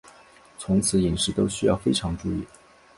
[0.57, 2.43] 从此饮食都需要非常注意